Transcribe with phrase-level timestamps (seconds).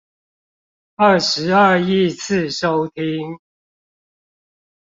[0.95, 3.37] 二十二億次收聽